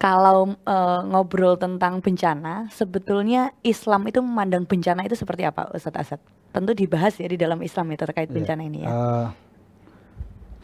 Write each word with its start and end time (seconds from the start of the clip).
kalau 0.00 0.56
uh, 0.64 1.00
ngobrol 1.04 1.60
tentang 1.60 2.00
bencana, 2.00 2.72
sebetulnya 2.72 3.52
Islam 3.60 4.08
itu 4.08 4.24
memandang 4.24 4.64
bencana 4.64 5.04
itu 5.04 5.12
seperti 5.12 5.44
apa, 5.44 5.68
Ustadz 5.76 6.00
Asad? 6.00 6.20
Tentu 6.56 6.72
dibahas 6.72 7.20
ya 7.20 7.28
di 7.28 7.36
dalam 7.36 7.60
Islam 7.60 7.92
itu 7.92 8.08
terkait 8.08 8.32
iya. 8.32 8.36
bencana 8.40 8.62
ini 8.64 8.78
ya. 8.80 8.88
Uh, 8.88 9.26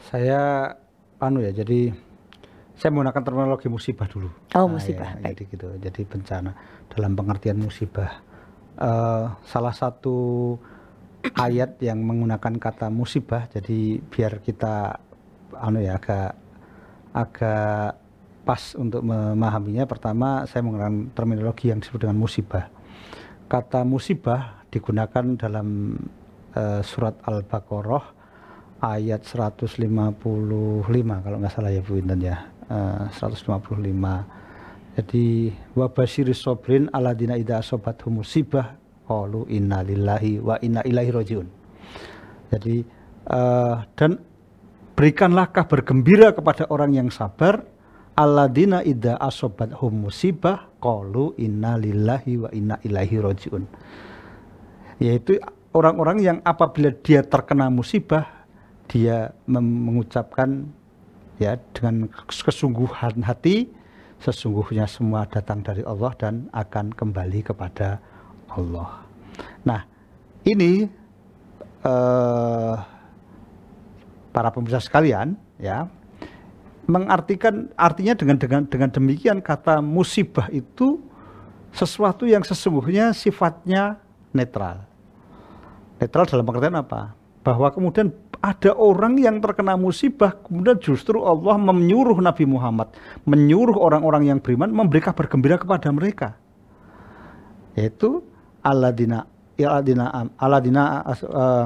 saya 0.08 0.40
anu 1.20 1.44
ya, 1.44 1.52
jadi 1.52 1.92
saya 2.80 2.96
menggunakan 2.96 3.22
terminologi 3.28 3.68
musibah 3.68 4.08
dulu. 4.08 4.32
Oh, 4.56 4.72
musibah. 4.72 5.20
Nah, 5.20 5.28
ya, 5.28 5.36
jadi 5.36 5.42
gitu. 5.52 5.68
Jadi 5.84 6.00
bencana 6.08 6.50
dalam 6.96 7.12
pengertian 7.12 7.60
musibah. 7.60 8.24
Uh, 8.80 9.36
salah 9.44 9.76
satu 9.76 10.56
ayat 11.36 11.76
yang 11.84 12.00
menggunakan 12.00 12.56
kata 12.56 12.88
musibah, 12.88 13.52
jadi 13.52 14.00
biar 14.00 14.40
kita 14.40 14.96
anu 15.60 15.84
ya 15.84 16.00
agak 16.00 16.32
agak 17.12 18.05
pas 18.46 18.78
untuk 18.78 19.02
memahaminya. 19.02 19.82
Pertama, 19.90 20.46
saya 20.46 20.62
menggunakan 20.62 21.10
terminologi 21.18 21.74
yang 21.74 21.82
disebut 21.82 22.06
dengan 22.06 22.14
musibah. 22.22 22.70
Kata 23.50 23.82
musibah 23.82 24.62
digunakan 24.70 25.34
dalam 25.34 25.98
uh, 26.54 26.80
surat 26.86 27.18
Al-Baqarah 27.26 28.14
ayat 28.86 29.26
155 29.26 29.82
kalau 31.26 31.36
nggak 31.42 31.52
salah 31.52 31.74
ya 31.74 31.82
Bu 31.82 31.98
Intan 31.98 32.22
ya. 32.22 32.46
Uh, 32.70 33.10
155. 33.10 33.82
Jadi 34.96 35.52
wabashir 35.76 36.30
sobrin 36.32 36.88
aladina 36.94 37.36
ida 37.36 37.60
sobat 37.60 38.00
musibah 38.08 38.78
qalu 39.04 39.44
inna 39.52 39.84
lillahi 39.84 40.40
wa 40.40 40.56
inna 40.62 40.80
ilaihi 40.86 41.12
rojiun. 41.12 41.46
Jadi 42.48 42.80
uh, 43.28 43.84
dan 43.92 44.16
berikanlah 44.96 45.52
kabar 45.52 45.84
gembira 45.84 46.32
kepada 46.32 46.64
orang 46.72 46.96
yang 46.96 47.08
sabar 47.12 47.75
aladina 48.16 48.80
ida 48.80 49.20
asobat 49.20 49.76
hum 49.76 50.08
musibah 50.08 50.72
qalu 50.80 51.36
inna 51.36 51.76
lillahi 51.76 52.32
wa 52.40 52.48
inna 52.50 52.80
ilaihi 52.80 53.16
rojiun. 53.20 53.64
Yaitu 54.96 55.36
orang-orang 55.76 56.24
yang 56.24 56.38
apabila 56.40 56.88
dia 57.04 57.20
terkena 57.20 57.68
musibah 57.68 58.48
dia 58.88 59.36
mengucapkan 59.44 60.64
ya 61.36 61.60
dengan 61.76 62.08
kesungguhan 62.24 63.20
hati 63.20 63.68
sesungguhnya 64.24 64.88
semua 64.88 65.28
datang 65.28 65.60
dari 65.60 65.84
Allah 65.84 66.12
dan 66.16 66.48
akan 66.56 66.96
kembali 66.96 67.40
kepada 67.44 68.00
Allah. 68.48 69.04
Nah, 69.68 69.84
ini 70.48 70.88
uh, 71.84 72.74
para 74.32 74.48
pemirsa 74.48 74.80
sekalian, 74.80 75.36
ya, 75.60 75.84
mengartikan 76.86 77.70
artinya 77.74 78.14
dengan 78.14 78.36
dengan 78.38 78.62
dengan 78.66 78.90
demikian 78.90 79.42
kata 79.42 79.82
musibah 79.82 80.46
itu 80.54 81.02
sesuatu 81.74 82.24
yang 82.24 82.46
sesungguhnya 82.46 83.12
sifatnya 83.12 84.00
netral. 84.32 84.86
Netral 86.00 86.24
dalam 86.30 86.44
pengertian 86.46 86.78
apa? 86.78 87.12
Bahwa 87.42 87.68
kemudian 87.70 88.10
ada 88.42 88.74
orang 88.74 89.18
yang 89.18 89.38
terkena 89.42 89.74
musibah, 89.74 90.34
kemudian 90.34 90.78
justru 90.78 91.22
Allah 91.22 91.58
menyuruh 91.58 92.18
Nabi 92.18 92.44
Muhammad, 92.46 92.94
menyuruh 93.26 93.76
orang-orang 93.76 94.30
yang 94.30 94.38
beriman 94.38 94.70
memberi 94.70 95.02
kabar 95.02 95.26
gembira 95.26 95.56
kepada 95.58 95.90
mereka. 95.90 96.38
Yaitu 97.76 98.24
Aladina 98.64 99.28
Aladina 99.64 100.28
Aladina 100.36 101.00
uh, 101.00 101.64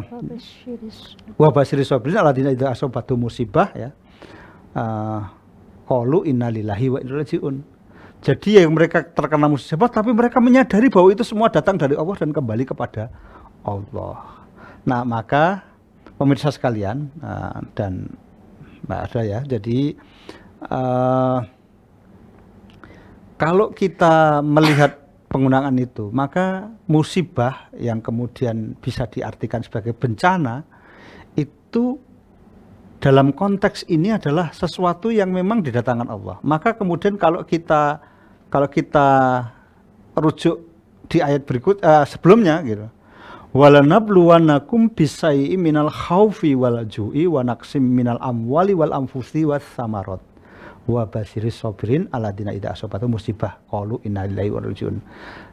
wa 1.35 1.49
basyiri 1.51 1.83
sabirin 1.83 2.23
Aladina 2.23 2.55
idza 2.55 2.71
asabatu 2.71 3.19
musibah 3.19 3.75
ya. 3.75 3.91
Uh, 4.71 5.27
qalu 5.91 6.31
innalillahi 6.31 6.87
wa 6.95 6.99
inna. 7.03 7.27
Jadi 8.21 8.61
yang 8.61 8.77
mereka 8.77 9.03
terkena 9.03 9.49
musibah 9.49 9.89
tapi 9.89 10.13
mereka 10.13 10.39
menyadari 10.39 10.93
bahwa 10.93 11.09
itu 11.11 11.25
semua 11.25 11.49
datang 11.49 11.81
dari 11.81 11.97
Allah 11.97 12.15
dan 12.21 12.31
kembali 12.31 12.69
kepada 12.69 13.09
Allah. 13.65 14.47
Nah, 14.85 15.03
maka 15.03 15.65
pemirsa 16.21 16.53
sekalian 16.53 17.09
uh, 17.25 17.65
dan 17.73 18.13
Mbak 18.85 19.01
Ada 19.11 19.21
ya. 19.25 19.41
Jadi 19.43 19.97
uh, 20.69 21.41
kalau 23.41 23.73
kita 23.73 24.45
melihat 24.45 25.01
penggunaan 25.33 25.81
itu, 25.81 26.13
maka 26.13 26.69
musibah 26.85 27.73
yang 27.73 28.05
kemudian 28.05 28.77
bisa 28.77 29.09
diartikan 29.09 29.65
sebagai 29.65 29.97
bencana 29.97 30.61
itu 31.41 31.97
dalam 33.01 33.33
konteks 33.33 33.89
ini 33.89 34.13
adalah 34.13 34.53
sesuatu 34.53 35.09
yang 35.09 35.33
memang 35.33 35.65
didatangkan 35.65 36.09
Allah. 36.13 36.37
Maka 36.45 36.77
kemudian 36.77 37.17
kalau 37.17 37.43
kita 37.49 37.99
kalau 38.53 38.69
kita 38.69 39.09
rujuk 40.15 40.61
di 41.09 41.25
ayat 41.25 41.49
berikut 41.49 41.81
uh, 41.81 42.05
sebelumnya 42.05 42.61
gitu 42.63 42.87
walanabluwannakum 43.51 44.95
bisai 44.95 45.59
minal 45.59 45.91
khaufi 45.91 46.55
wal 46.55 46.87
ju'i 46.87 47.27
wa 47.27 47.43
naqsim 47.43 47.83
minal 47.83 48.21
amwali 48.23 48.79
wal 48.79 48.95
anfusi 48.95 49.43
was 49.43 49.67
samarat 49.75 50.23
wa 50.87 51.03
basiris 51.07 51.59
sabirin 51.59 52.07
aladina 52.15 52.55
ida 52.55 52.75
asobatu 52.75 53.11
musibah 53.11 53.59
qalu 53.71 53.99
inna 54.07 54.27
lillahi 54.27 54.51
rajiun. 54.51 54.97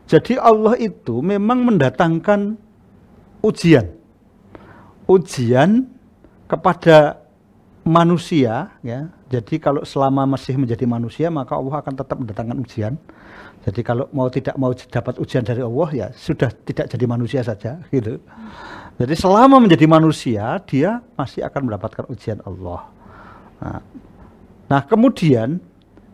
Jadi 0.06 0.38
Allah 0.38 0.78
itu 0.78 1.20
memang 1.26 1.66
mendatangkan 1.66 2.58
ujian. 3.42 3.86
Ujian 5.10 5.90
kepada 6.48 7.27
manusia 7.88 8.76
ya. 8.84 9.08
Jadi 9.32 9.58
kalau 9.58 9.82
selama 9.88 10.28
masih 10.28 10.60
menjadi 10.60 10.84
manusia 10.84 11.32
maka 11.32 11.56
Allah 11.56 11.80
akan 11.80 11.94
tetap 11.96 12.18
mendatangkan 12.20 12.58
ujian 12.60 12.94
jadi 13.68 13.84
kalau 13.84 14.08
mau 14.16 14.32
tidak 14.32 14.56
mau 14.56 14.72
dapat 14.72 15.20
ujian 15.20 15.44
dari 15.44 15.60
Allah 15.60 15.90
ya 15.92 16.08
sudah 16.16 16.48
tidak 16.64 16.88
jadi 16.88 17.04
manusia 17.04 17.44
saja 17.44 17.84
gitu. 17.92 18.16
Jadi 18.96 19.14
selama 19.20 19.60
menjadi 19.60 19.84
manusia 19.92 20.56
dia 20.64 21.04
masih 21.20 21.44
akan 21.44 21.68
mendapatkan 21.68 22.08
ujian 22.08 22.40
Allah. 22.48 22.88
Nah, 23.60 23.82
nah 24.72 24.82
kemudian 24.88 25.60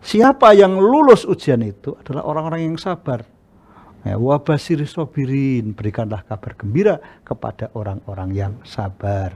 siapa 0.02 0.58
yang 0.58 0.82
lulus 0.82 1.30
ujian 1.30 1.62
itu 1.62 1.94
adalah 2.02 2.26
orang-orang 2.26 2.74
yang 2.74 2.78
sabar. 2.82 3.22
Ya, 4.02 4.20
wabasir 4.20 4.84
sobirin 4.90 5.78
berikanlah 5.78 6.26
kabar 6.26 6.58
gembira 6.58 6.98
kepada 7.22 7.70
orang-orang 7.78 8.30
yang 8.34 8.54
sabar. 8.66 9.30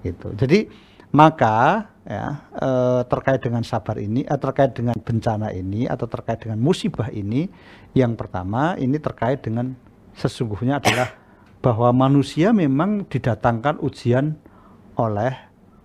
Gitu. 0.00 0.32
Jadi 0.40 0.66
maka 1.12 1.88
ya 2.02 2.42
eh, 2.56 3.00
terkait 3.06 3.40
dengan 3.44 3.62
sabar 3.62 4.00
ini 4.00 4.24
eh, 4.26 4.38
terkait 4.40 4.74
dengan 4.74 4.96
bencana 4.98 5.52
ini 5.54 5.86
atau 5.86 6.08
terkait 6.08 6.42
dengan 6.42 6.58
musibah 6.58 7.12
ini 7.12 7.46
yang 7.94 8.18
pertama 8.18 8.74
ini 8.80 8.98
terkait 8.98 9.44
dengan 9.44 9.76
sesungguhnya 10.16 10.80
adalah 10.82 11.14
bahwa 11.62 11.94
manusia 11.94 12.50
memang 12.50 13.06
didatangkan 13.06 13.78
ujian 13.78 14.34
oleh 14.98 15.32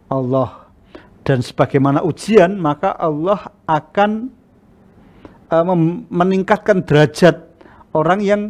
Allah. 0.10 0.68
Dan 1.22 1.44
sebagaimana 1.44 2.02
ujian 2.02 2.58
maka 2.58 2.96
Allah 2.96 3.52
akan 3.68 4.32
eh, 5.52 5.66
meningkatkan 6.10 6.82
derajat 6.82 7.46
orang 7.94 8.20
yang 8.24 8.42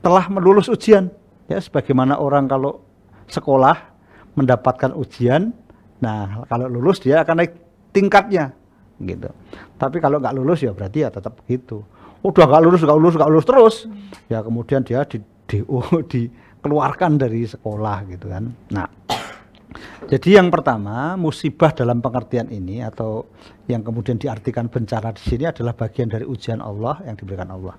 telah 0.00 0.26
melulus 0.32 0.70
ujian. 0.70 1.12
Ya 1.50 1.60
sebagaimana 1.60 2.16
orang 2.16 2.48
kalau 2.48 2.80
sekolah 3.28 3.92
mendapatkan 4.32 4.96
ujian 4.96 5.52
Nah, 6.02 6.44
kalau 6.50 6.66
lulus 6.66 6.98
dia 6.98 7.22
akan 7.22 7.34
naik 7.38 7.52
tingkatnya 7.94 8.52
gitu. 8.98 9.30
Tapi 9.78 9.98
kalau 9.98 10.18
nggak 10.18 10.34
lulus 10.34 10.62
ya 10.62 10.74
berarti 10.74 11.06
ya 11.06 11.10
tetap 11.10 11.38
begitu. 11.42 11.82
Udah 12.22 12.46
nggak 12.46 12.62
lulus, 12.62 12.80
nggak 12.82 12.98
lulus, 12.98 13.14
nggak 13.18 13.30
lulus 13.30 13.46
terus, 13.46 13.76
ya 14.30 14.38
kemudian 14.46 14.86
dia 14.86 15.02
di, 15.06 15.18
di, 15.46 15.58
oh, 15.66 16.02
dikeluarkan 16.12 17.18
dari 17.18 17.42
sekolah 17.46 17.96
gitu 18.06 18.30
kan. 18.30 18.46
Nah, 18.70 18.86
jadi 20.06 20.42
yang 20.42 20.50
pertama 20.50 21.18
musibah 21.18 21.74
dalam 21.74 21.98
pengertian 21.98 22.50
ini 22.50 22.82
atau 22.82 23.26
yang 23.66 23.82
kemudian 23.82 24.18
diartikan 24.18 24.70
bencana 24.70 25.14
di 25.14 25.22
sini 25.22 25.50
adalah 25.50 25.74
bagian 25.74 26.10
dari 26.10 26.26
ujian 26.26 26.62
Allah 26.62 27.02
yang 27.06 27.18
diberikan 27.18 27.50
Allah. 27.50 27.74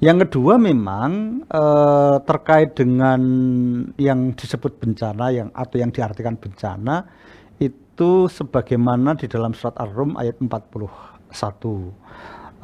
Yang 0.00 0.28
kedua 0.28 0.56
memang 0.56 1.44
eh, 1.44 2.16
terkait 2.24 2.72
dengan 2.72 3.20
yang 4.00 4.32
disebut 4.32 4.80
bencana 4.80 5.28
yang 5.28 5.48
atau 5.52 5.76
yang 5.76 5.92
diartikan 5.92 6.40
bencana 6.40 7.04
itu 8.00 8.32
sebagaimana 8.32 9.12
di 9.12 9.28
dalam 9.28 9.52
surat 9.52 9.76
Ar-Rum 9.76 10.16
ayat 10.16 10.40
41. 10.40 10.48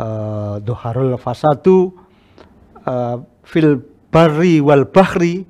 Uh, 0.00 0.56
Doharul 0.64 1.12
fasadu 1.20 1.92
uh, 2.88 3.20
fil 3.44 3.84
bari 4.08 4.64
wal 4.64 4.88
bahri 4.88 5.44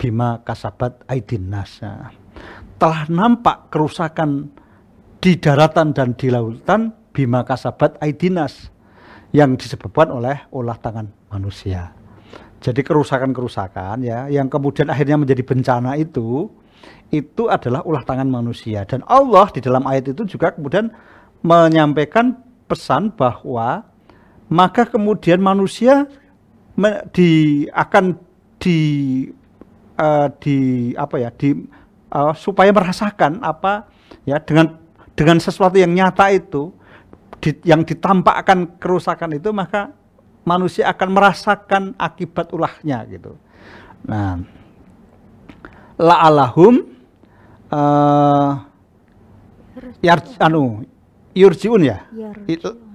bima 0.00 0.40
kasabat 0.40 1.04
aidin 1.12 1.52
nasa. 1.52 2.08
Telah 2.80 3.04
nampak 3.12 3.68
kerusakan 3.68 4.48
di 5.20 5.36
daratan 5.36 5.92
dan 5.92 6.16
di 6.16 6.32
lautan 6.32 6.96
bima 7.12 7.44
kasabat 7.44 8.00
aidinas 8.00 8.72
yang 9.36 9.60
disebabkan 9.60 10.08
oleh 10.08 10.48
olah 10.56 10.80
tangan 10.80 11.04
manusia. 11.28 11.92
Jadi 12.64 12.80
kerusakan-kerusakan 12.80 14.08
ya 14.08 14.32
yang 14.32 14.48
kemudian 14.48 14.88
akhirnya 14.88 15.20
menjadi 15.20 15.44
bencana 15.44 16.00
itu 16.00 16.48
itu 17.08 17.48
adalah 17.48 17.80
ulah 17.88 18.04
tangan 18.04 18.28
manusia 18.28 18.84
dan 18.84 19.00
Allah 19.08 19.48
di 19.48 19.64
dalam 19.64 19.84
ayat 19.88 20.12
itu 20.12 20.28
juga 20.28 20.52
kemudian 20.52 20.92
menyampaikan 21.40 22.36
pesan 22.68 23.14
bahwa 23.16 23.88
maka 24.52 24.84
kemudian 24.88 25.40
manusia 25.40 26.08
di 27.12 27.64
akan 27.72 28.16
di 28.60 28.78
uh, 29.98 30.28
di 30.40 30.56
apa 30.94 31.16
ya 31.16 31.30
di 31.32 31.56
uh, 32.12 32.34
supaya 32.36 32.70
merasakan 32.70 33.40
apa 33.40 33.88
ya 34.28 34.40
dengan 34.40 34.76
dengan 35.18 35.42
sesuatu 35.42 35.76
yang 35.80 35.92
nyata 35.96 36.30
itu 36.30 36.70
di, 37.42 37.54
yang 37.66 37.82
ditampakkan 37.82 38.78
kerusakan 38.78 39.34
itu 39.38 39.50
maka 39.50 39.90
manusia 40.46 40.88
akan 40.88 41.08
merasakan 41.12 41.82
akibat 41.98 42.48
ulahnya 42.54 43.04
gitu. 43.10 43.36
Nah, 44.06 44.40
la'alahum 45.98 46.74
uh, 47.74 48.50
yar, 50.00 50.22
anu 50.38 50.86
yurjiun 51.34 51.82
ya. 51.82 52.06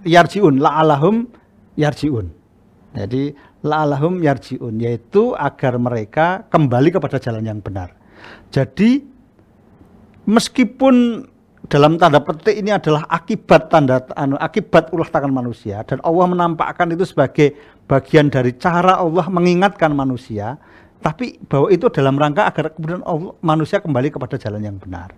Yarjiun, 0.04 0.60
la'alahum 0.60 1.28
yarjiun. 1.80 2.28
Jadi 2.94 3.34
la'alahum 3.64 4.20
yarjiun 4.22 4.76
yaitu 4.80 5.36
agar 5.36 5.80
mereka 5.80 6.46
kembali 6.52 6.90
kepada 6.94 7.18
jalan 7.18 7.44
yang 7.44 7.60
benar. 7.64 7.96
Jadi 8.52 9.04
meskipun 10.28 11.26
dalam 11.72 11.96
tanda 11.96 12.20
petik 12.20 12.60
ini 12.60 12.76
adalah 12.76 13.08
akibat 13.08 13.72
tanda 13.72 14.04
anu 14.20 14.36
akibat 14.36 14.92
ulah 14.92 15.08
tangan 15.08 15.32
manusia 15.32 15.80
dan 15.88 16.04
Allah 16.04 16.28
menampakkan 16.28 16.92
itu 16.92 17.08
sebagai 17.08 17.56
bagian 17.88 18.28
dari 18.28 18.52
cara 18.60 19.00
Allah 19.00 19.26
mengingatkan 19.32 19.96
manusia 19.96 20.60
tapi 21.04 21.36
bahwa 21.46 21.68
itu 21.68 21.92
dalam 21.92 22.16
rangka 22.16 22.48
agar 22.48 22.72
kemudian 22.74 23.04
Allah, 23.04 23.36
manusia 23.44 23.84
kembali 23.84 24.10
kepada 24.16 24.40
jalan 24.40 24.64
yang 24.64 24.78
benar. 24.80 25.12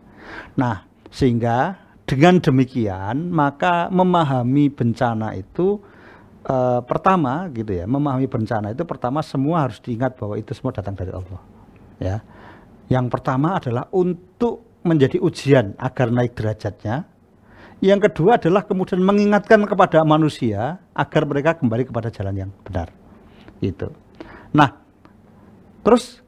Nah, 0.57 0.81
sehingga 1.13 1.77
dengan 2.09 2.41
demikian 2.41 3.29
maka 3.29 3.87
memahami 3.93 4.73
bencana 4.73 5.37
itu 5.37 5.77
uh, 6.49 6.81
pertama 6.85 7.49
gitu 7.53 7.73
ya 7.73 7.85
memahami 7.89 8.29
bencana 8.29 8.77
itu 8.77 8.85
pertama 8.85 9.25
semua 9.25 9.65
harus 9.65 9.81
diingat 9.81 10.13
bahwa 10.17 10.37
itu 10.37 10.53
semua 10.57 10.73
datang 10.73 10.97
dari 10.97 11.13
Allah 11.13 11.41
ya. 12.01 12.17
Yang 12.85 13.05
pertama 13.13 13.57
adalah 13.57 13.89
untuk 13.93 14.81
menjadi 14.85 15.17
ujian 15.17 15.73
agar 15.81 16.13
naik 16.13 16.37
derajatnya. 16.37 17.09
Yang 17.81 18.09
kedua 18.09 18.37
adalah 18.37 18.65
kemudian 18.65 19.01
mengingatkan 19.01 19.61
kepada 19.65 20.01
manusia 20.05 20.81
agar 20.93 21.21
mereka 21.25 21.57
kembali 21.57 21.89
kepada 21.89 22.09
jalan 22.09 22.47
yang 22.47 22.51
benar 22.63 23.05
itu 23.63 23.87
nah 24.55 24.84
terus 25.85 26.25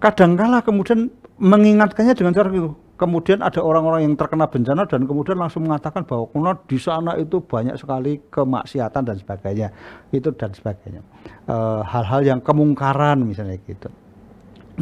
kadangkala 0.00 0.64
kemudian 0.64 1.12
mengingatkannya 1.36 2.16
dengan 2.16 2.32
cara 2.32 2.48
itu 2.48 2.72
kemudian 3.00 3.40
ada 3.40 3.64
orang-orang 3.64 4.04
yang 4.04 4.12
terkena 4.12 4.44
bencana 4.44 4.84
dan 4.84 5.08
kemudian 5.08 5.40
langsung 5.40 5.64
mengatakan 5.64 6.04
bahwa 6.04 6.28
kuna 6.28 6.52
di 6.68 6.76
sana 6.76 7.16
itu 7.16 7.40
banyak 7.40 7.72
sekali 7.80 8.20
kemaksiatan 8.28 9.02
dan 9.08 9.16
sebagainya. 9.16 9.68
Itu 10.12 10.36
dan 10.36 10.52
sebagainya. 10.52 11.00
Eh, 11.48 11.80
hal-hal 11.80 12.20
e, 12.20 12.26
yang 12.28 12.44
kemungkaran 12.44 13.24
misalnya 13.24 13.56
gitu. 13.64 13.88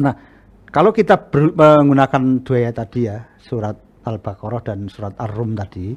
Nah 0.03 0.11
kalau 0.67 0.91
kita 0.91 1.15
menggunakan 1.55 2.43
dua 2.43 2.67
ayat 2.67 2.75
tadi 2.83 3.07
ya 3.07 3.23
surat 3.39 3.79
al-baqarah 4.03 4.61
dan 4.67 4.91
surat 4.91 5.15
ar-rum 5.15 5.55
tadi 5.55 5.95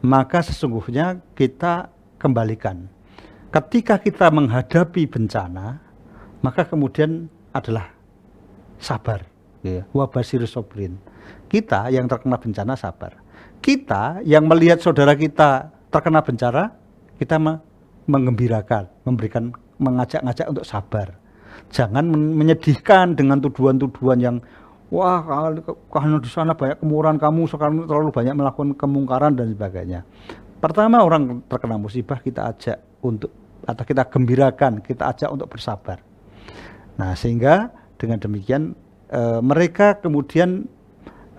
maka 0.00 0.40
sesungguhnya 0.40 1.20
kita 1.36 1.92
kembalikan. 2.16 2.88
Ketika 3.52 4.00
kita 4.00 4.32
menghadapi 4.32 5.04
bencana 5.04 5.89
maka 6.40 6.64
kemudian 6.64 7.28
adalah 7.52 7.92
sabar 8.80 9.24
ya 9.60 9.84
wabasir 9.92 10.40
sobrin 10.48 10.96
kita 11.50 11.90
yang 11.90 12.06
terkena 12.06 12.38
bencana 12.38 12.78
sabar. 12.78 13.18
Kita 13.60 14.22
yang 14.24 14.46
melihat 14.46 14.80
saudara 14.80 15.18
kita 15.18 15.74
terkena 15.90 16.22
bencana, 16.22 16.72
kita 17.18 17.36
mengembirakan, 18.06 18.88
memberikan 19.04 19.52
mengajak-ngajak 19.82 20.46
untuk 20.48 20.64
sabar. 20.64 21.18
Jangan 21.74 22.06
menyedihkan 22.14 23.18
dengan 23.18 23.42
tuduhan-tuduhan 23.42 24.18
yang 24.22 24.36
wah 24.94 25.20
kalau 25.90 26.18
di 26.22 26.30
sana 26.30 26.54
banyak 26.54 26.78
kemurahan 26.78 27.18
kamu 27.18 27.42
sekarang 27.50 27.84
terlalu 27.84 28.10
banyak 28.14 28.34
melakukan 28.38 28.70
kemungkaran 28.78 29.34
dan 29.34 29.50
sebagainya. 29.52 30.00
Pertama 30.62 31.02
orang 31.02 31.42
terkena 31.50 31.76
musibah 31.76 32.22
kita 32.22 32.54
ajak 32.54 32.78
untuk 33.02 33.34
atau 33.66 33.84
kita 33.84 34.08
gembirakan, 34.08 34.80
kita 34.80 35.12
ajak 35.12 35.28
untuk 35.34 35.50
bersabar. 35.52 36.00
Nah, 37.00 37.16
sehingga 37.16 37.72
dengan 37.96 38.20
demikian 38.20 38.76
e, 39.08 39.40
mereka 39.40 39.96
kemudian 39.96 40.68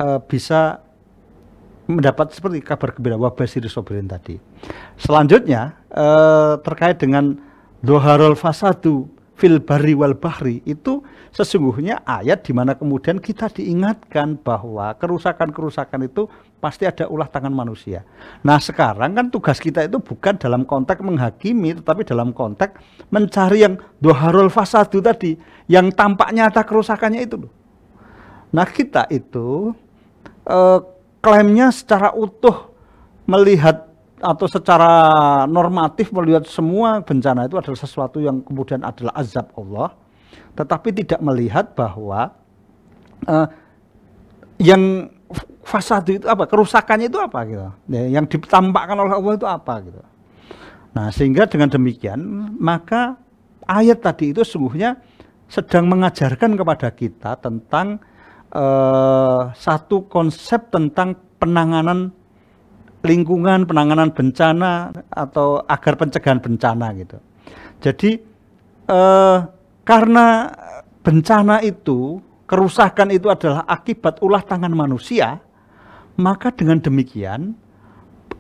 uh, 0.02 0.20
bisa 0.26 0.82
mendapat 1.86 2.32
seperti 2.32 2.64
kabar 2.64 2.96
gembira 2.96 3.20
wabasir 3.20 3.62
sobirin 3.68 4.08
tadi. 4.08 4.40
Selanjutnya 4.96 5.76
uh, 5.92 6.56
terkait 6.64 7.02
dengan 7.02 7.36
doharul 7.84 8.38
fasadu 8.38 9.12
fil 9.36 9.58
bari 9.60 9.98
wal 9.98 10.14
bahri 10.16 10.62
itu 10.64 11.02
sesungguhnya 11.34 12.06
ayat 12.06 12.46
di 12.46 12.54
mana 12.54 12.78
kemudian 12.78 13.18
kita 13.18 13.50
diingatkan 13.50 14.38
bahwa 14.40 14.94
kerusakan-kerusakan 15.02 16.08
itu 16.08 16.30
pasti 16.62 16.86
ada 16.86 17.10
ulah 17.10 17.26
tangan 17.26 17.50
manusia. 17.50 18.06
Nah 18.46 18.62
sekarang 18.62 19.18
kan 19.18 19.28
tugas 19.34 19.58
kita 19.58 19.82
itu 19.90 19.98
bukan 19.98 20.38
dalam 20.38 20.62
konteks 20.62 21.02
menghakimi 21.02 21.82
tetapi 21.82 22.06
dalam 22.06 22.30
konteks 22.30 22.78
mencari 23.10 23.66
yang 23.66 23.82
doharul 23.98 24.54
fasadu 24.54 25.02
tadi 25.02 25.34
yang 25.66 25.90
tampak 25.90 26.30
nyata 26.30 26.62
kerusakannya 26.62 27.26
itu. 27.26 27.42
Nah 28.54 28.68
kita 28.70 29.10
itu 29.10 29.74
uh, 30.46 30.80
klaimnya 31.18 31.74
secara 31.74 32.14
utuh 32.14 32.70
melihat 33.26 33.90
atau 34.22 34.46
secara 34.46 34.94
normatif 35.50 36.14
melihat 36.14 36.46
semua 36.46 37.02
bencana 37.02 37.50
itu 37.50 37.58
adalah 37.58 37.80
sesuatu 37.82 38.22
yang 38.22 38.46
kemudian 38.46 38.86
adalah 38.86 39.18
azab 39.18 39.50
Allah, 39.58 39.98
tetapi 40.54 40.94
tidak 40.94 41.18
melihat 41.26 41.74
bahwa 41.74 42.30
uh, 43.26 43.50
yang 44.62 45.10
fasad 45.72 46.04
itu 46.12 46.28
apa, 46.28 46.44
kerusakannya 46.52 47.08
itu 47.08 47.16
apa 47.16 47.40
gitu, 47.48 47.64
ya, 47.88 48.04
yang 48.20 48.28
ditampakkan 48.28 49.00
oleh 49.00 49.16
Allah 49.16 49.34
itu 49.40 49.48
apa 49.48 49.74
gitu. 49.88 50.02
Nah 50.92 51.08
sehingga 51.16 51.48
dengan 51.48 51.72
demikian 51.72 52.20
maka 52.60 53.16
ayat 53.64 54.04
tadi 54.04 54.36
itu 54.36 54.44
sungguhnya 54.44 55.00
sedang 55.48 55.88
mengajarkan 55.88 56.60
kepada 56.60 56.92
kita 56.92 57.40
tentang 57.40 58.04
uh, 58.52 59.56
satu 59.56 60.12
konsep 60.12 60.68
tentang 60.68 61.16
penanganan 61.40 62.12
lingkungan, 63.02 63.64
penanganan 63.64 64.12
bencana 64.12 64.92
atau 65.10 65.64
agar 65.66 65.96
pencegahan 65.96 66.44
bencana 66.44 66.92
gitu. 67.00 67.18
Jadi 67.82 68.20
uh, 68.92 69.48
karena 69.82 70.52
bencana 71.02 71.66
itu, 71.66 72.22
kerusakan 72.46 73.10
itu 73.10 73.26
adalah 73.32 73.66
akibat 73.66 74.22
ulah 74.22 74.46
tangan 74.46 74.70
manusia, 74.70 75.42
maka 76.20 76.52
dengan 76.52 76.82
demikian 76.82 77.56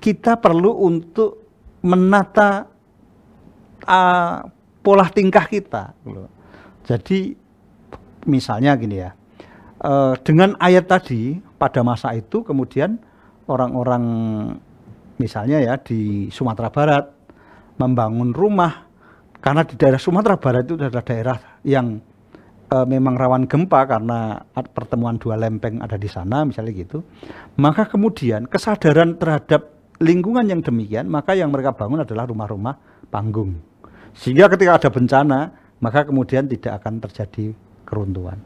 kita 0.02 0.40
perlu 0.42 0.82
untuk 0.82 1.46
menata 1.86 2.66
uh, 3.86 4.46
pola 4.82 5.08
tingkah 5.14 5.46
kita. 5.46 5.94
Gitu. 6.02 6.26
Jadi 6.86 7.20
misalnya 8.26 8.74
gini 8.78 8.98
ya, 8.98 9.14
uh, 9.86 10.18
dengan 10.26 10.58
ayat 10.58 10.90
tadi 10.90 11.38
pada 11.62 11.86
masa 11.86 12.14
itu 12.18 12.42
kemudian 12.42 12.98
orang-orang 13.46 14.04
misalnya 15.22 15.62
ya 15.62 15.78
di 15.78 16.34
Sumatera 16.34 16.74
Barat 16.74 17.06
membangun 17.78 18.34
rumah 18.34 18.90
karena 19.42 19.66
di 19.66 19.78
daerah 19.78 20.02
Sumatera 20.02 20.38
Barat 20.38 20.66
itu 20.66 20.78
adalah 20.78 21.06
daerah 21.06 21.38
yang 21.66 22.02
uh, 22.72 22.88
memang 22.88 23.20
rawan 23.20 23.46
gempa 23.46 23.86
karena 23.86 24.42
pertemuan 24.72 25.20
dua 25.20 25.36
lempeng 25.38 25.84
ada 25.84 26.00
di 26.00 26.08
sana 26.08 26.48
misalnya 26.48 26.72
gitu 26.74 27.04
maka 27.60 27.86
kemudian 27.86 28.48
kesadaran 28.48 29.20
terhadap 29.20 29.94
lingkungan 30.02 30.48
yang 30.48 30.64
demikian 30.64 31.12
maka 31.12 31.38
yang 31.38 31.52
mereka 31.52 31.76
bangun 31.76 32.02
adalah 32.02 32.26
rumah-rumah 32.26 33.06
panggung 33.12 33.60
sehingga 34.16 34.50
ketika 34.50 34.82
ada 34.82 34.90
bencana 34.90 35.40
maka 35.84 36.08
kemudian 36.08 36.50
tidak 36.50 36.82
akan 36.82 37.04
terjadi 37.04 37.54
keruntuhan 37.86 38.40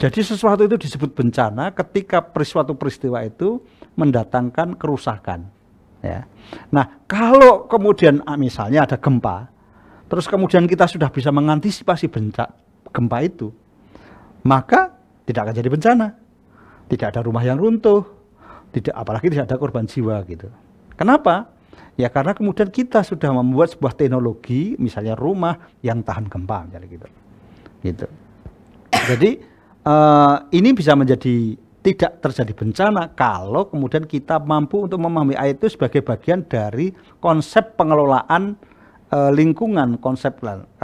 jadi 0.00 0.24
sesuatu 0.24 0.64
itu 0.64 0.80
disebut 0.80 1.12
bencana 1.12 1.76
ketika 1.76 2.24
suatu 2.40 2.72
peristiwa 2.72 3.20
itu 3.20 3.60
mendatangkan 4.00 4.80
kerusakan. 4.80 5.52
Ya. 6.00 6.24
Nah, 6.72 7.04
kalau 7.04 7.68
kemudian 7.68 8.24
ah, 8.24 8.40
misalnya 8.40 8.88
ada 8.88 8.96
gempa, 8.96 9.52
terus 10.08 10.24
kemudian 10.24 10.64
kita 10.64 10.88
sudah 10.88 11.12
bisa 11.12 11.28
mengantisipasi 11.28 12.08
benca, 12.08 12.48
gempa 12.88 13.20
itu, 13.20 13.52
maka 14.50 14.98
tidak 15.30 15.46
akan 15.46 15.54
jadi 15.54 15.70
bencana. 15.70 16.06
Tidak 16.90 17.06
ada 17.06 17.22
rumah 17.22 17.46
yang 17.46 17.54
runtuh, 17.54 18.02
tidak 18.74 18.98
apalagi 18.98 19.30
tidak 19.30 19.46
ada 19.46 19.56
korban 19.62 19.86
jiwa 19.86 20.18
gitu. 20.26 20.50
Kenapa? 20.98 21.54
Ya 21.94 22.10
karena 22.10 22.34
kemudian 22.34 22.66
kita 22.66 23.06
sudah 23.06 23.30
membuat 23.30 23.70
sebuah 23.70 23.94
teknologi, 23.94 24.74
misalnya 24.74 25.14
rumah 25.14 25.70
yang 25.86 26.02
tahan 26.02 26.26
gempa, 26.26 26.66
misalnya 26.66 26.88
gitu. 26.90 27.06
Gitu. 27.86 28.06
Jadi 28.90 29.30
uh, 29.86 30.36
ini 30.50 30.74
bisa 30.74 30.98
menjadi 30.98 31.54
tidak 31.80 32.20
terjadi 32.20 32.52
bencana 32.52 33.08
kalau 33.14 33.70
kemudian 33.70 34.04
kita 34.04 34.36
mampu 34.42 34.84
untuk 34.84 35.00
memahami 35.00 35.38
ayat 35.38 35.62
itu 35.62 35.72
sebagai 35.72 36.04
bagian 36.04 36.44
dari 36.44 36.92
konsep 37.22 37.78
pengelolaan 37.78 38.58
uh, 39.10 39.30
lingkungan, 39.30 39.98
konsep 39.98 40.38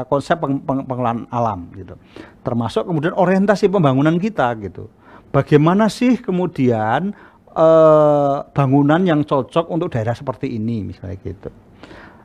konsep 0.06 0.36
peng, 0.38 0.60
peng, 0.62 0.82
pengelolaan 0.84 1.26
alam 1.30 1.70
gitu. 1.74 1.94
Termasuk 2.42 2.86
kemudian 2.86 3.14
orientasi 3.14 3.70
pembangunan 3.70 4.18
kita 4.18 4.52
gitu. 4.60 4.90
Bagaimana 5.30 5.90
sih 5.90 6.18
kemudian 6.18 7.14
uh, 7.56 8.46
bangunan 8.52 9.02
yang 9.02 9.22
cocok 9.26 9.66
untuk 9.72 9.90
daerah 9.90 10.14
seperti 10.14 10.54
ini 10.54 10.86
misalnya 10.86 11.16
gitu. 11.22 11.50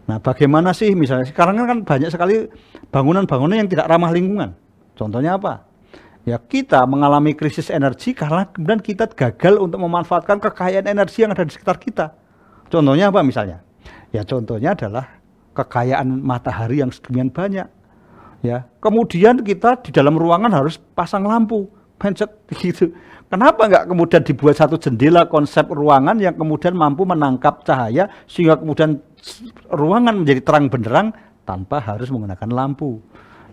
Nah, 0.10 0.17
bagaimana 0.20 0.74
sih 0.74 0.91
misalnya 0.98 1.29
sekarang 1.29 1.55
kan 1.62 1.79
banyak 1.86 2.10
sekali 2.12 2.50
bangunan-bangunan 2.89 3.63
yang 3.63 3.70
tidak 3.70 3.88
ramah 3.88 4.12
lingkungan. 4.12 4.58
Contohnya 4.98 5.38
apa? 5.38 5.70
Ya 6.22 6.38
kita 6.38 6.86
mengalami 6.86 7.34
krisis 7.34 7.74
energi 7.74 8.13
karena 8.13 8.46
kemudian 8.46 8.77
kita 8.77 9.10
gagal 9.10 9.58
untuk 9.58 9.81
memanfaatkan 9.81 10.38
kekayaan 10.38 10.86
energi 10.86 11.25
yang 11.25 11.34
ada 11.34 11.41
di 11.41 11.53
sekitar 11.53 11.81
kita. 11.81 12.13
Contohnya 12.70 13.10
apa 13.10 13.25
misalnya? 13.25 13.65
Ya 14.13 14.22
contohnya 14.22 14.77
adalah 14.77 15.20
kekayaan 15.53 16.08
matahari 16.22 16.79
yang 16.84 16.91
sedemikian 16.91 17.31
banyak. 17.31 17.67
Ya, 18.41 18.65
kemudian 18.81 19.46
kita 19.46 19.77
di 19.86 19.93
dalam 19.93 20.17
ruangan 20.17 20.50
harus 20.50 20.81
pasang 20.98 21.29
lampu, 21.29 21.70
pencet 22.01 22.29
gitu. 22.62 22.89
Kenapa 23.31 23.63
nggak 23.70 23.88
kemudian 23.88 24.27
dibuat 24.27 24.60
satu 24.60 24.75
jendela 24.75 25.24
konsep 25.24 25.63
ruangan 25.72 26.20
yang 26.20 26.36
kemudian 26.36 26.75
mampu 26.75 27.08
menangkap 27.08 27.63
cahaya 27.63 28.12
sehingga 28.27 28.60
kemudian 28.60 29.00
ruangan 29.72 30.20
menjadi 30.20 30.41
terang 30.43 30.67
benderang 30.67 31.08
tanpa 31.48 31.79
harus 31.79 32.12
menggunakan 32.12 32.50
lampu. 32.51 33.00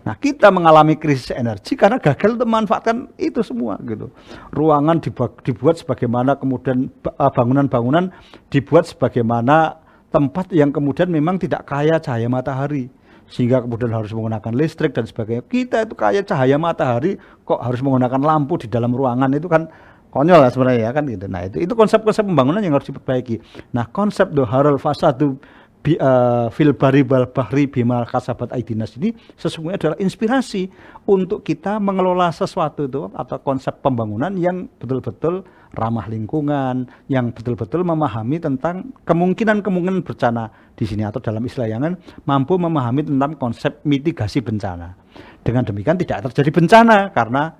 Nah, 0.03 0.15
kita 0.15 0.51
mengalami 0.51 0.95
krisis 0.95 1.31
energi 1.31 1.75
karena 1.75 1.99
gagal 1.99 2.39
memanfaatkan 2.39 3.13
itu 3.19 3.43
semua 3.43 3.79
gitu. 3.83 4.11
Ruangan 4.51 4.99
dibuat, 5.03 5.43
dibuat 5.43 5.75
sebagaimana 5.79 6.39
kemudian 6.39 6.87
bangunan-bangunan 7.03 8.11
dibuat 8.51 8.87
sebagaimana 8.87 9.79
tempat 10.09 10.49
yang 10.53 10.73
kemudian 10.73 11.09
memang 11.09 11.37
tidak 11.37 11.69
kaya 11.69 12.01
cahaya 12.01 12.25
matahari 12.29 12.89
sehingga 13.29 13.61
kemudian 13.61 13.93
harus 13.93 14.09
menggunakan 14.09 14.53
listrik 14.57 14.97
dan 14.97 15.05
sebagainya. 15.05 15.45
Kita 15.45 15.85
itu 15.85 15.93
kaya 15.93 16.25
cahaya 16.25 16.57
matahari 16.57 17.21
kok 17.45 17.61
harus 17.61 17.79
menggunakan 17.85 18.17
lampu 18.17 18.57
di 18.57 18.65
dalam 18.65 18.89
ruangan 18.89 19.29
itu 19.37 19.45
kan 19.45 19.69
konyol 20.09 20.41
lah 20.41 20.49
sebenarnya 20.49 20.89
ya 20.89 20.91
kan 20.91 21.05
gitu. 21.05 21.25
Nah, 21.29 21.45
itu 21.45 21.57
itu 21.61 21.73
konsep-konsep 21.77 22.25
pembangunan 22.25 22.61
yang 22.61 22.73
harus 22.73 22.89
diperbaiki. 22.89 23.37
Nah, 23.77 23.85
konsep 23.93 24.33
doharal 24.33 24.81
fasadu 24.81 25.37
bi, 25.83 25.95
uh, 25.99 26.51
fil 26.51 26.75
bari 26.75 27.01
bal 27.07 27.29
bahri 27.31 27.65
bimal 27.65 28.03
kasabat 28.03 28.51
aidinas 28.51 28.95
ini 28.99 29.15
sesungguhnya 29.39 29.77
adalah 29.79 29.97
inspirasi 29.99 30.67
untuk 31.07 31.41
kita 31.47 31.79
mengelola 31.79 32.29
sesuatu 32.29 32.85
itu 32.85 33.07
atau 33.15 33.37
konsep 33.39 33.79
pembangunan 33.79 34.31
yang 34.35 34.67
betul-betul 34.77 35.47
ramah 35.77 36.09
lingkungan, 36.09 36.89
yang 37.05 37.29
betul-betul 37.29 37.85
memahami 37.85 38.41
tentang 38.41 38.89
kemungkinan-kemungkinan 39.05 40.01
bencana 40.01 40.49
di 40.73 40.85
sini 40.85 41.05
atau 41.05 41.21
dalam 41.21 41.45
istilah 41.45 41.69
yang 41.69 41.93
mampu 42.25 42.57
memahami 42.57 43.05
tentang 43.05 43.37
konsep 43.37 43.77
mitigasi 43.85 44.41
bencana. 44.41 44.97
Dengan 45.45 45.61
demikian 45.65 45.97
tidak 46.01 46.25
terjadi 46.29 46.49
bencana 46.49 46.97
karena 47.13 47.53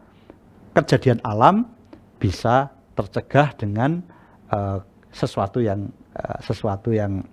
kejadian 0.74 1.22
alam 1.22 1.70
bisa 2.18 2.74
tercegah 2.98 3.54
dengan 3.56 4.02
uh, 4.52 4.82
sesuatu 5.14 5.62
yang 5.62 5.90
uh, 6.18 6.38
sesuatu 6.44 6.92
yang 6.92 7.24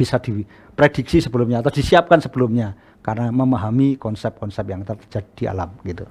bisa 0.00 0.16
diprediksi 0.16 1.20
sebelumnya 1.20 1.60
atau 1.60 1.68
disiapkan 1.68 2.24
sebelumnya 2.24 2.72
karena 3.04 3.28
memahami 3.28 4.00
konsep-konsep 4.00 4.64
yang 4.64 4.80
terjadi 4.80 5.28
di 5.36 5.44
alam 5.44 5.76
gitu. 5.84 6.08